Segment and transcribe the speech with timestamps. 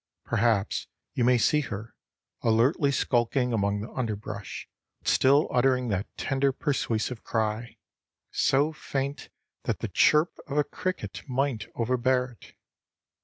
[0.25, 1.93] Perhaps you may see her,
[2.41, 4.67] alertly skulking among the underbrush,
[5.03, 7.77] still uttering that tender, persuasive cry,
[8.31, 9.29] so faint
[9.65, 12.55] that the chirp of a cricket might overbear it.